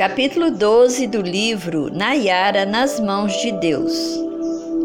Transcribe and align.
Capítulo 0.00 0.50
12 0.50 1.08
do 1.08 1.20
livro 1.20 1.94
Nayara 1.94 2.64
nas 2.64 2.98
mãos 2.98 3.34
de 3.42 3.52
Deus. 3.52 3.92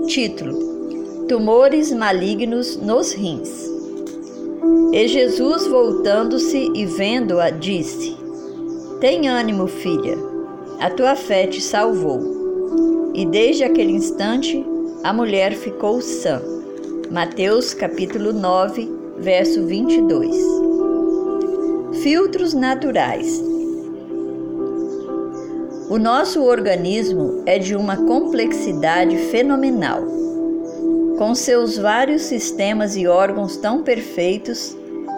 Título: 0.07 1.25
Tumores 1.29 1.89
malignos 1.93 2.75
nos 2.75 3.13
rins. 3.13 3.49
E 4.91 5.07
Jesus, 5.07 5.67
voltando-se 5.67 6.69
e 6.75 6.85
vendo-a, 6.85 7.49
disse: 7.49 8.17
Tem 8.99 9.29
ânimo, 9.29 9.67
filha, 9.67 10.17
a 10.81 10.89
tua 10.89 11.15
fé 11.15 11.47
te 11.47 11.61
salvou. 11.61 13.13
E 13.13 13.25
desde 13.25 13.63
aquele 13.63 13.93
instante 13.93 14.65
a 15.01 15.13
mulher 15.13 15.53
ficou 15.53 16.01
sã. 16.01 16.41
Mateus 17.09 17.73
capítulo 17.73 18.33
9, 18.33 18.91
verso 19.19 19.65
22. 19.65 20.35
Filtros 22.03 22.53
naturais. 22.53 23.54
O 25.87 25.99
nosso 25.99 26.43
organismo 26.43 27.43
é 27.45 27.59
de 27.59 27.75
uma 27.75 27.95
complexidade 27.95 29.15
fenomenal, 29.29 30.01
com 31.15 31.35
seus 31.35 31.77
vários 31.77 32.23
sistemas 32.23 32.95
e 32.95 33.05
órgãos 33.05 33.55
tão 33.57 33.83
perfeitos 33.83 34.75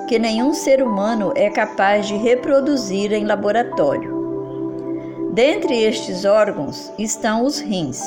que 0.10 0.20
nenhum 0.20 0.54
ser 0.54 0.84
humano 0.84 1.32
é 1.36 1.50
capaz 1.50 2.06
de 2.06 2.18
reproduzir 2.18 3.14
em 3.14 3.24
laboratório. 3.24 5.32
Dentre 5.32 5.84
estes 5.84 6.26
órgãos 6.26 6.92
estão 7.00 7.46
os 7.46 7.60
rins, 7.60 8.02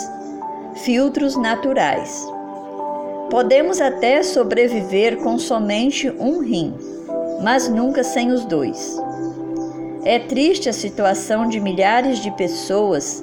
filtros 0.84 1.36
naturais. 1.36 2.28
Podemos 3.30 3.80
até 3.80 4.22
sobreviver 4.22 5.16
com 5.22 5.38
somente 5.38 6.12
um 6.18 6.40
rim, 6.40 6.74
mas 7.42 7.70
nunca 7.70 8.04
sem 8.04 8.30
os 8.30 8.44
dois. 8.44 9.00
É 10.04 10.18
triste 10.18 10.68
a 10.68 10.72
situação 10.72 11.46
de 11.46 11.60
milhares 11.60 12.20
de 12.20 12.30
pessoas 12.30 13.22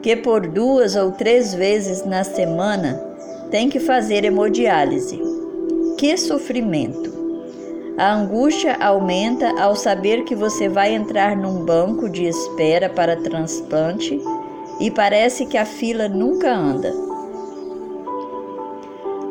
que 0.00 0.14
por 0.14 0.46
duas 0.46 0.94
ou 0.94 1.10
três 1.10 1.52
vezes 1.52 2.04
na 2.04 2.22
semana 2.22 2.94
têm 3.50 3.68
que 3.68 3.80
fazer 3.80 4.24
hemodiálise. 4.24 5.20
Que 5.98 6.16
sofrimento! 6.16 7.12
A 7.98 8.14
angústia 8.14 8.76
aumenta 8.80 9.60
ao 9.60 9.74
saber 9.74 10.24
que 10.24 10.34
você 10.34 10.68
vai 10.68 10.94
entrar 10.94 11.36
num 11.36 11.64
banco 11.64 12.08
de 12.08 12.24
espera 12.24 12.88
para 12.88 13.16
transplante 13.16 14.20
e 14.80 14.90
parece 14.90 15.44
que 15.44 15.58
a 15.58 15.64
fila 15.64 16.08
nunca 16.08 16.54
anda. 16.54 16.92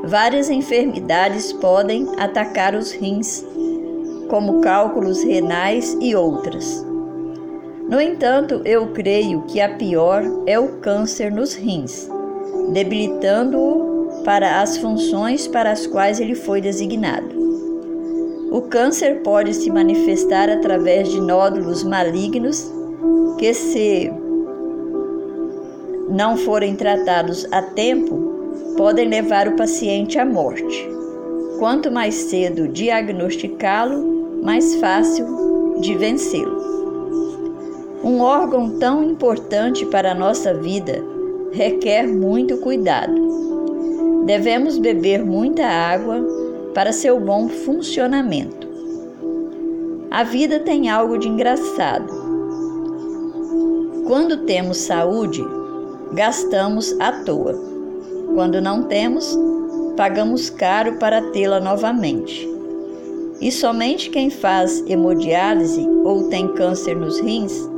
Várias 0.03 0.49
enfermidades 0.49 1.53
podem 1.53 2.07
atacar 2.17 2.75
os 2.75 2.91
rins 2.91 3.45
como 4.29 4.61
cálculos 4.61 5.23
renais 5.23 5.97
e 5.99 6.15
outras. 6.15 6.90
No 7.91 7.99
entanto, 7.99 8.61
eu 8.63 8.87
creio 8.93 9.41
que 9.41 9.59
a 9.59 9.75
pior 9.75 10.23
é 10.47 10.57
o 10.57 10.77
câncer 10.77 11.29
nos 11.29 11.53
rins, 11.53 12.09
debilitando-o 12.71 14.23
para 14.23 14.61
as 14.61 14.77
funções 14.77 15.45
para 15.45 15.73
as 15.73 15.85
quais 15.85 16.21
ele 16.21 16.33
foi 16.33 16.61
designado. 16.61 17.35
O 18.49 18.61
câncer 18.61 19.19
pode 19.23 19.53
se 19.53 19.69
manifestar 19.69 20.49
através 20.49 21.09
de 21.09 21.19
nódulos 21.19 21.83
malignos 21.83 22.71
que, 23.37 23.53
se 23.53 24.09
não 26.07 26.37
forem 26.37 26.77
tratados 26.77 27.45
a 27.51 27.61
tempo, 27.61 28.73
podem 28.77 29.09
levar 29.09 29.49
o 29.49 29.57
paciente 29.57 30.17
à 30.17 30.23
morte. 30.23 30.89
Quanto 31.59 31.91
mais 31.91 32.15
cedo 32.15 32.69
diagnosticá-lo, 32.69 34.41
mais 34.41 34.75
fácil 34.75 35.27
de 35.81 35.93
vencê-lo. 35.97 36.80
Um 38.03 38.19
órgão 38.21 38.79
tão 38.79 39.03
importante 39.03 39.85
para 39.85 40.11
a 40.11 40.15
nossa 40.15 40.55
vida 40.55 41.03
requer 41.51 42.07
muito 42.07 42.57
cuidado. 42.57 43.13
Devemos 44.25 44.79
beber 44.79 45.23
muita 45.23 45.67
água 45.67 46.19
para 46.73 46.91
seu 46.91 47.19
bom 47.19 47.47
funcionamento. 47.47 48.67
A 50.09 50.23
vida 50.23 50.59
tem 50.59 50.89
algo 50.89 51.19
de 51.19 51.27
engraçado. 51.27 52.11
Quando 54.07 54.45
temos 54.45 54.77
saúde, 54.77 55.45
gastamos 56.11 56.99
à 56.99 57.11
toa. 57.23 57.53
Quando 58.33 58.59
não 58.59 58.83
temos, 58.83 59.37
pagamos 59.95 60.49
caro 60.49 60.93
para 60.93 61.21
tê-la 61.31 61.59
novamente. 61.59 62.49
E 63.39 63.51
somente 63.51 64.09
quem 64.09 64.31
faz 64.31 64.83
hemodiálise 64.87 65.87
ou 66.03 66.29
tem 66.29 66.47
câncer 66.47 66.95
nos 66.95 67.19
rins 67.19 67.70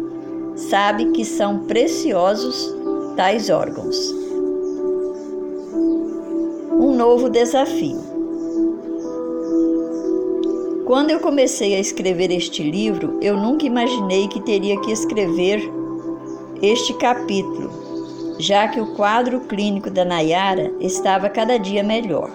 sabe 0.55 1.11
que 1.11 1.25
são 1.25 1.59
preciosos 1.59 2.73
tais 3.15 3.49
órgãos. 3.49 4.13
Um 6.71 6.95
novo 6.95 7.29
desafio. 7.29 8.01
Quando 10.85 11.11
eu 11.11 11.19
comecei 11.19 11.75
a 11.75 11.79
escrever 11.79 12.29
este 12.31 12.69
livro, 12.69 13.17
eu 13.21 13.37
nunca 13.37 13.65
imaginei 13.65 14.27
que 14.27 14.41
teria 14.41 14.79
que 14.81 14.91
escrever 14.91 15.61
este 16.61 16.93
capítulo, 16.95 17.69
já 18.37 18.67
que 18.67 18.79
o 18.81 18.93
quadro 18.93 19.41
clínico 19.41 19.89
da 19.89 20.03
Nayara 20.03 20.71
estava 20.79 21.29
cada 21.29 21.57
dia 21.57 21.83
melhor. 21.83 22.29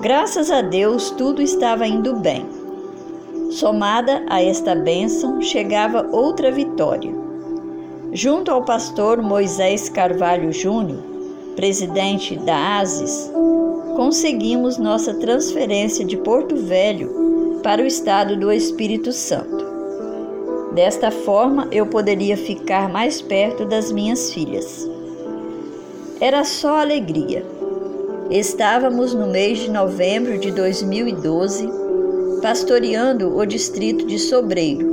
Graças 0.00 0.50
a 0.50 0.62
Deus, 0.62 1.10
tudo 1.10 1.42
estava 1.42 1.86
indo 1.86 2.16
bem. 2.16 2.59
Somada 3.50 4.24
a 4.28 4.40
esta 4.40 4.76
bênção, 4.76 5.42
chegava 5.42 6.08
outra 6.12 6.52
vitória. 6.52 7.12
Junto 8.12 8.48
ao 8.48 8.64
pastor 8.64 9.20
Moisés 9.20 9.88
Carvalho 9.88 10.52
Júnior, 10.52 11.02
presidente 11.56 12.36
da 12.36 12.78
ASIS, 12.78 13.28
conseguimos 13.96 14.78
nossa 14.78 15.14
transferência 15.14 16.04
de 16.04 16.16
Porto 16.16 16.54
Velho 16.54 17.60
para 17.60 17.82
o 17.82 17.86
estado 17.86 18.36
do 18.38 18.52
Espírito 18.52 19.12
Santo. 19.12 19.64
Desta 20.72 21.10
forma, 21.10 21.66
eu 21.72 21.86
poderia 21.86 22.36
ficar 22.36 22.88
mais 22.88 23.20
perto 23.20 23.64
das 23.64 23.90
minhas 23.90 24.32
filhas. 24.32 24.88
Era 26.20 26.44
só 26.44 26.76
alegria. 26.76 27.44
Estávamos 28.30 29.12
no 29.12 29.26
mês 29.26 29.58
de 29.58 29.68
novembro 29.68 30.38
de 30.38 30.52
2012, 30.52 31.79
pastoreando 32.40 33.36
o 33.36 33.44
distrito 33.44 34.06
de 34.06 34.18
Sobreiro, 34.18 34.86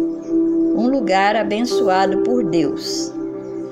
um 0.76 0.90
lugar 0.90 1.36
abençoado 1.36 2.20
por 2.20 2.44
Deus, 2.44 3.12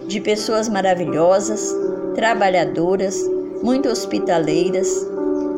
de 0.08 0.22
pessoas 0.22 0.70
maravilhosas, 0.70 1.76
trabalhadoras, 2.16 3.22
muito 3.62 3.90
hospitaleiras 3.90 5.06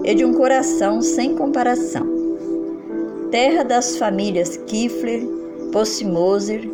e 0.03 0.15
de 0.15 0.25
um 0.25 0.33
coração 0.33 1.01
sem 1.01 1.35
comparação. 1.35 2.07
Terra 3.29 3.63
das 3.63 3.97
famílias 3.97 4.57
Kifler, 4.65 5.21
Possimoser, 5.71 6.67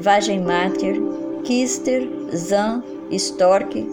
Wagenmatter, 0.00 1.00
Kister, 1.42 2.08
Zan, 2.36 2.84
Stork, 3.10 3.84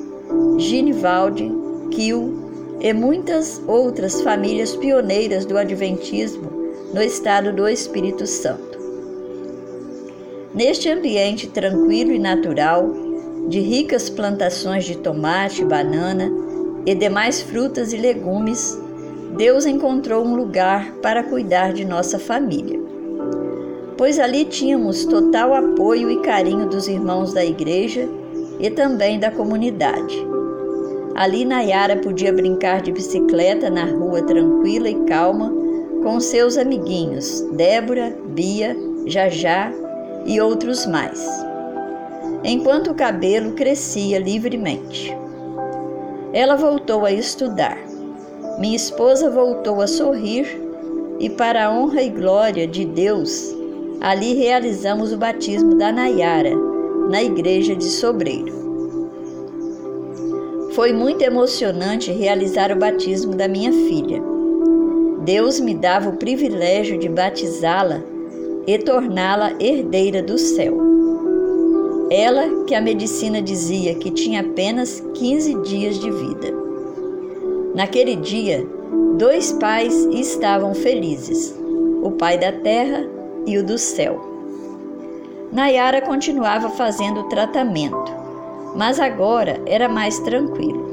Ginivaldi, 0.58 1.52
Kiel, 1.90 2.32
e 2.80 2.94
muitas 2.94 3.62
outras 3.68 4.22
famílias 4.22 4.76
pioneiras 4.76 5.46
do 5.46 5.58
Adventismo 5.58 6.51
no 6.94 7.02
estado 7.02 7.54
do 7.54 7.68
Espírito 7.68 8.28
Santo. 8.28 8.78
Neste 10.54 10.90
ambiente 10.90 11.48
tranquilo 11.48 12.12
e 12.12 12.20
natural, 12.20 12.92
de 13.48 13.60
ricas 13.62 14.10
plantações 14.10 14.84
de 14.84 14.98
tomate, 14.98 15.64
banana 15.64 16.30
e 16.86 16.94
demais 16.94 17.42
frutas 17.42 17.94
e 17.94 17.98
legumes, 17.98 18.78
Deus 19.38 19.66
encontrou 19.66 20.26
um 20.26 20.36
lugar 20.36 20.92
para 21.02 21.24
cuidar 21.24 21.72
de 21.72 21.86
nossa 21.86 22.20
família. 22.20 22.80
Pois 23.98 24.20
ali 24.20 24.44
tínhamos 24.44 25.06
total 25.06 25.54
apoio 25.54 26.12
e 26.12 26.22
carinho 26.22 26.68
dos 26.68 26.88
irmãos 26.88 27.34
da 27.34 27.46
igreja 27.46 28.10
e 28.60 28.70
também 28.70 29.18
da 29.18 29.32
comunidade. 29.32 30.18
Ali 31.16 31.46
Nayara 31.46 31.98
podia 31.98 32.34
brincar 32.34 32.82
de 32.82 32.92
bicicleta 32.92 33.70
na 33.70 33.86
rua 33.86 34.22
tranquila 34.24 34.90
e 34.90 34.96
calma 35.06 35.61
com 36.04 36.20
seus 36.20 36.58
amiguinhos 36.58 37.42
Débora, 37.54 38.16
Bia, 38.28 38.76
Jajá 39.06 39.72
e 40.26 40.40
outros 40.40 40.86
mais. 40.86 41.24
Enquanto 42.44 42.92
o 42.92 42.96
cabelo 42.96 43.54
crescia 43.54 44.20
livremente. 44.20 45.16
Ela 46.34 46.56
voltou 46.56 47.06
a 47.06 47.12
estudar. 47.12 47.78
Minha 48.58 48.76
esposa 48.76 49.30
voltou 49.30 49.82
a 49.82 49.88
sorrir 49.88 50.48
e, 51.20 51.30
para 51.30 51.66
a 51.66 51.72
honra 51.72 52.02
e 52.02 52.10
glória 52.10 52.68
de 52.68 52.86
Deus, 52.86 53.54
ali 54.00 54.34
realizamos 54.34 55.14
o 55.14 55.18
batismo 55.18 55.76
da 55.76 55.92
Nayara, 55.92 56.56
na 57.10 57.22
igreja 57.22 57.76
de 57.76 57.86
Sobreiro. 57.86 58.62
Foi 60.74 60.94
muito 60.94 61.22
emocionante 61.22 62.12
realizar 62.12 62.72
o 62.72 62.80
batismo 62.80 63.36
da 63.36 63.48
minha 63.48 63.72
filha. 63.72 64.22
Deus 65.24 65.60
me 65.60 65.76
dava 65.76 66.10
o 66.10 66.18
privilégio 66.18 66.98
de 66.98 67.08
batizá-la 67.08 68.02
e 68.66 68.78
torná-la 68.80 69.54
herdeira 69.60 70.22
do 70.22 70.38
céu. 70.38 70.78
Ela 72.10 72.66
que 72.66 72.74
a 72.74 72.82
medicina 72.82 73.42
dizia 73.42 73.94
que 73.96 74.10
tinha 74.10 74.42
apenas 74.42 75.00
15 75.14 75.62
dias 75.62 76.00
de 76.00 76.10
vida. 76.10 76.54
Naquele 77.76 78.16
dia, 78.16 78.68
dois 79.18 79.52
pais 79.54 79.94
estavam 80.12 80.74
felizes: 80.74 81.56
o 82.02 82.12
pai 82.12 82.40
da 82.40 82.52
terra 82.52 83.08
e 83.46 83.58
o 83.58 83.64
do 83.64 83.78
céu. 83.78 84.20
Nayara 85.52 86.02
continuava 86.02 86.70
fazendo 86.70 87.22
o 87.22 87.30
tratamento, 87.30 88.12
mas 88.76 89.00
agora 89.00 89.62
era 89.68 89.88
mais 89.88 90.20
tranquilo. 90.20 90.91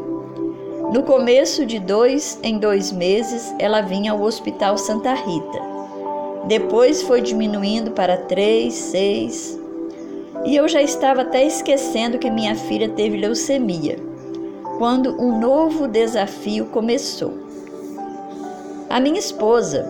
No 0.92 1.02
começo 1.02 1.66
de 1.66 1.78
dois 1.78 2.38
em 2.42 2.58
dois 2.58 2.90
meses, 2.90 3.54
ela 3.58 3.82
vinha 3.82 4.12
ao 4.12 4.22
Hospital 4.22 4.78
Santa 4.78 5.12
Rita. 5.12 5.60
Depois 6.46 7.02
foi 7.02 7.20
diminuindo 7.20 7.90
para 7.90 8.16
três, 8.16 8.72
seis, 8.72 9.60
e 10.46 10.56
eu 10.56 10.66
já 10.66 10.80
estava 10.80 11.22
até 11.22 11.44
esquecendo 11.44 12.18
que 12.18 12.30
minha 12.30 12.54
filha 12.54 12.88
teve 12.88 13.18
leucemia, 13.18 13.98
quando 14.78 15.20
um 15.20 15.38
novo 15.38 15.86
desafio 15.86 16.64
começou. 16.66 17.34
A 18.88 18.98
minha 18.98 19.18
esposa 19.18 19.86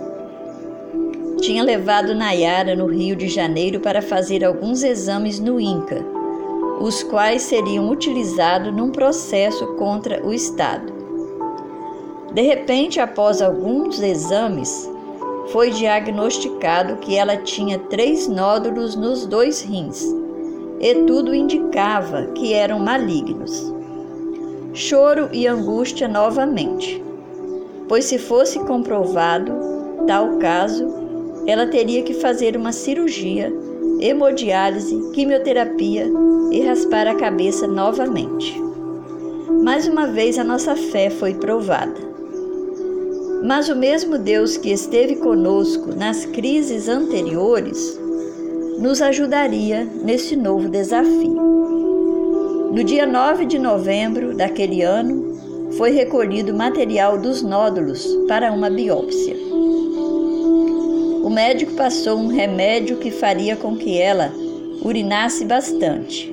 tinha 1.41 1.63
levado 1.63 2.13
Nayara 2.13 2.75
no 2.75 2.87
Rio 2.87 3.15
de 3.15 3.29
Janeiro 3.29 3.79
para 3.79 4.03
fazer 4.03 4.45
alguns 4.45 4.83
exames 4.83 5.39
no 5.39 5.61
INCA, 5.61 6.05
os 6.81 7.03
quais 7.03 7.43
seriam 7.43 7.89
utilizados 7.91 8.75
num 8.75 8.91
processo 8.91 9.67
contra 9.75 10.25
o 10.27 10.33
Estado. 10.33 10.93
De 12.33 12.43
repente, 12.43 13.01
após 13.01 13.41
alguns 13.43 14.01
exames, 14.01 14.89
foi 15.49 15.71
diagnosticado 15.71 16.97
que 16.97 17.17
ela 17.17 17.37
tinha 17.37 17.79
três 17.79 18.29
nódulos 18.29 18.95
nos 18.95 19.27
dois 19.27 19.63
rins 19.63 20.05
e 20.79 20.95
tudo 21.07 21.35
indicava 21.35 22.27
que 22.35 22.53
eram 22.53 22.79
malignos. 22.79 23.73
Choro 24.73 25.29
e 25.33 25.47
angústia 25.47 26.07
novamente, 26.07 27.03
pois 27.89 28.05
se 28.05 28.19
fosse 28.19 28.59
comprovado 28.61 29.53
tal 30.07 30.39
caso, 30.39 30.87
ela 31.47 31.67
teria 31.67 32.03
que 32.03 32.15
fazer 32.15 32.57
uma 32.57 32.73
cirurgia, 32.73 33.53
hemodiálise, 34.01 35.11
quimioterapia 35.13 36.11
e 36.53 36.61
raspar 36.63 37.07
a 37.07 37.15
cabeça 37.15 37.67
novamente. 37.67 38.61
Mais 39.63 39.87
uma 39.87 40.07
vez 40.07 40.39
a 40.39 40.45
nossa 40.45 40.77
fé 40.77 41.11
foi 41.11 41.35
provada. 41.35 42.09
Mas 43.45 43.69
o 43.69 43.77
mesmo 43.77 44.19
Deus 44.19 44.57
que 44.57 44.71
esteve 44.71 45.17
conosco 45.17 45.95
nas 45.95 46.25
crises 46.25 46.89
anteriores 46.89 47.99
nos 48.79 49.03
ajudaria 49.03 49.85
nesse 49.85 50.37
novo 50.37 50.69
desafio. 50.69 51.49
No 52.73 52.85
dia 52.85 53.07
9 53.07 53.47
de 53.47 53.59
novembro 53.59 54.37
daquele 54.37 54.83
ano, 54.83 55.37
foi 55.77 55.91
recolhido 55.91 56.55
material 56.55 57.19
dos 57.19 57.43
nódulos 57.43 58.07
para 58.29 58.53
uma 58.53 58.71
biópsia. 58.71 59.37
O 61.29 61.31
médico 61.31 61.75
passou 61.75 62.17
um 62.17 62.29
remédio 62.29 62.97
que 62.97 63.11
faria 63.11 63.55
com 63.55 63.77
que 63.77 64.01
ela 64.01 64.33
urinasse 64.83 65.45
bastante. 65.45 66.33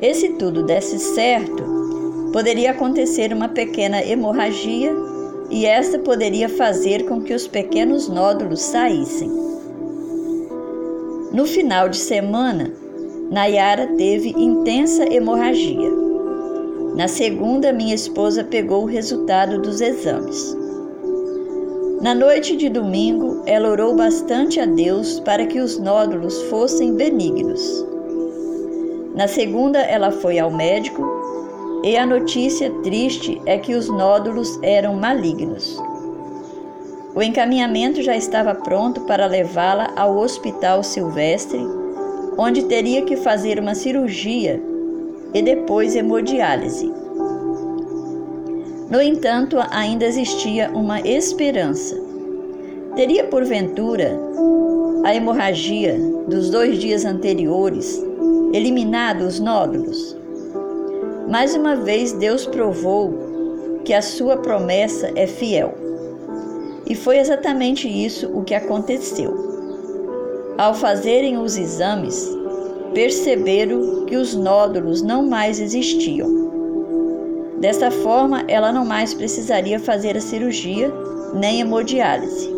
E 0.00 0.14
se 0.14 0.30
tudo 0.38 0.62
desse 0.62 0.98
certo, 0.98 1.62
poderia 2.32 2.70
acontecer 2.70 3.34
uma 3.34 3.50
pequena 3.50 4.02
hemorragia 4.02 4.96
e 5.50 5.66
esta 5.66 5.98
poderia 5.98 6.48
fazer 6.48 7.04
com 7.04 7.20
que 7.20 7.34
os 7.34 7.46
pequenos 7.46 8.08
nódulos 8.08 8.62
saíssem. 8.62 9.28
No 11.30 11.44
final 11.44 11.90
de 11.90 11.98
semana, 11.98 12.72
Nayara 13.30 13.88
teve 13.88 14.30
intensa 14.30 15.04
hemorragia. 15.04 15.90
Na 16.96 17.08
segunda, 17.08 17.74
minha 17.74 17.94
esposa 17.94 18.42
pegou 18.42 18.84
o 18.84 18.88
resultado 18.88 19.60
dos 19.60 19.82
exames. 19.82 20.63
Na 22.04 22.14
noite 22.14 22.54
de 22.54 22.68
domingo, 22.68 23.40
ela 23.46 23.70
orou 23.70 23.96
bastante 23.96 24.60
a 24.60 24.66
Deus 24.66 25.20
para 25.20 25.46
que 25.46 25.58
os 25.58 25.78
nódulos 25.78 26.38
fossem 26.50 26.92
benignos. 26.92 27.82
Na 29.14 29.26
segunda, 29.26 29.78
ela 29.78 30.10
foi 30.10 30.38
ao 30.38 30.50
médico 30.50 31.02
e 31.82 31.96
a 31.96 32.04
notícia 32.04 32.70
triste 32.82 33.40
é 33.46 33.56
que 33.56 33.74
os 33.74 33.88
nódulos 33.88 34.58
eram 34.62 34.96
malignos. 34.96 35.82
O 37.14 37.22
encaminhamento 37.22 38.02
já 38.02 38.14
estava 38.14 38.54
pronto 38.54 39.00
para 39.06 39.24
levá-la 39.24 39.90
ao 39.96 40.14
Hospital 40.18 40.82
Silvestre, 40.82 41.66
onde 42.36 42.64
teria 42.64 43.00
que 43.00 43.16
fazer 43.16 43.58
uma 43.58 43.74
cirurgia 43.74 44.62
e 45.32 45.40
depois 45.40 45.96
hemodiálise. 45.96 47.03
No 48.90 49.00
entanto, 49.00 49.56
ainda 49.70 50.04
existia 50.04 50.70
uma 50.74 51.00
esperança. 51.00 51.96
Teria, 52.94 53.24
porventura, 53.24 54.18
a 55.04 55.14
hemorragia 55.14 55.98
dos 56.28 56.50
dois 56.50 56.78
dias 56.78 57.04
anteriores 57.04 58.02
eliminado 58.52 59.22
os 59.22 59.40
nódulos? 59.40 60.16
Mais 61.28 61.54
uma 61.54 61.74
vez, 61.76 62.12
Deus 62.12 62.46
provou 62.46 63.80
que 63.84 63.94
a 63.94 64.02
sua 64.02 64.36
promessa 64.36 65.10
é 65.16 65.26
fiel. 65.26 65.74
E 66.86 66.94
foi 66.94 67.18
exatamente 67.18 67.88
isso 67.88 68.30
o 68.34 68.44
que 68.44 68.54
aconteceu. 68.54 69.34
Ao 70.58 70.74
fazerem 70.74 71.38
os 71.38 71.56
exames, 71.56 72.28
perceberam 72.92 74.04
que 74.04 74.16
os 74.16 74.34
nódulos 74.34 75.02
não 75.02 75.26
mais 75.26 75.58
existiam. 75.58 76.43
Dessa 77.64 77.90
forma, 77.90 78.44
ela 78.46 78.70
não 78.70 78.84
mais 78.84 79.14
precisaria 79.14 79.80
fazer 79.80 80.18
a 80.18 80.20
cirurgia 80.20 80.92
nem 81.32 81.62
hemodiálise. 81.62 82.52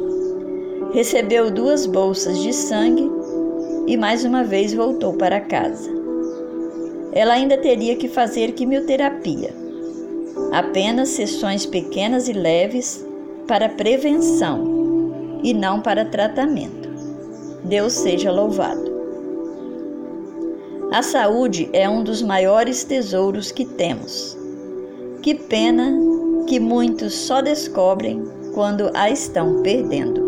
Recebeu 0.92 1.48
duas 1.48 1.86
bolsas 1.86 2.42
de 2.42 2.52
sangue 2.52 3.08
e 3.86 3.96
mais 3.96 4.24
uma 4.24 4.42
vez 4.42 4.74
voltou 4.74 5.14
para 5.14 5.40
casa. 5.40 5.88
Ela 7.12 7.34
ainda 7.34 7.56
teria 7.56 7.94
que 7.94 8.08
fazer 8.08 8.50
quimioterapia. 8.54 9.54
Apenas 10.50 11.10
sessões 11.10 11.64
pequenas 11.64 12.26
e 12.26 12.32
leves 12.32 13.06
para 13.46 13.68
prevenção 13.68 15.38
e 15.40 15.54
não 15.54 15.80
para 15.80 16.04
tratamento. 16.04 16.88
Deus 17.62 17.92
seja 17.92 18.32
louvado. 18.32 18.92
A 20.90 21.00
saúde 21.00 21.70
é 21.72 21.88
um 21.88 22.02
dos 22.02 22.22
maiores 22.22 22.82
tesouros 22.82 23.52
que 23.52 23.64
temos. 23.64 24.36
Que 25.26 25.34
pena 25.34 25.92
que 26.46 26.60
muitos 26.60 27.12
só 27.12 27.42
descobrem 27.42 28.22
quando 28.54 28.92
a 28.94 29.10
estão 29.10 29.60
perdendo. 29.60 30.25